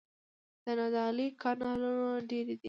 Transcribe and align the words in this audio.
د 0.63 0.65
نادعلي 0.79 1.27
کانالونه 1.41 2.09
ډیر 2.29 2.43
دي 2.49 2.55